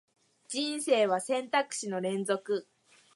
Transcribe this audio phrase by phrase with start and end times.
[0.47, 2.67] 人生は選択肢の連続